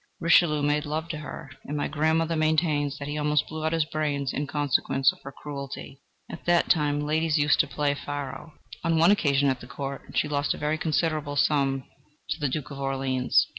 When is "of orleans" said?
12.71-13.45